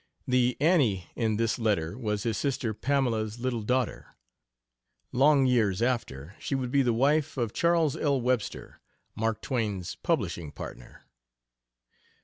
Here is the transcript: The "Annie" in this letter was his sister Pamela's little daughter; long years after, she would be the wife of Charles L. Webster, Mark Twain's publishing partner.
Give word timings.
The 0.27 0.57
"Annie" 0.59 1.11
in 1.15 1.37
this 1.37 1.59
letter 1.59 1.95
was 1.95 2.23
his 2.23 2.35
sister 2.35 2.73
Pamela's 2.73 3.37
little 3.39 3.61
daughter; 3.61 4.15
long 5.11 5.45
years 5.45 5.79
after, 5.79 6.33
she 6.39 6.55
would 6.55 6.71
be 6.71 6.81
the 6.81 6.91
wife 6.91 7.37
of 7.37 7.53
Charles 7.53 7.95
L. 7.95 8.19
Webster, 8.19 8.79
Mark 9.15 9.43
Twain's 9.43 9.93
publishing 9.93 10.51
partner. 10.53 11.03